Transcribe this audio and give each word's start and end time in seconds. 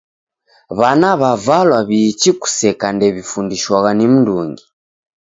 W'ana 0.77 1.09
w'avalwa 1.21 1.79
w'iichi 1.87 2.29
kuseka 2.41 2.85
ndew'ifundishwagha 2.95 3.91
ni 3.95 4.05
mndungi. 4.13 4.63